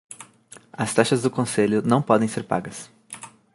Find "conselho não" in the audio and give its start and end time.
1.29-2.01